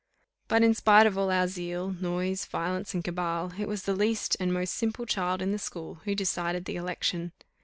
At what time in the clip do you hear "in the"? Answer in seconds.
5.43-5.59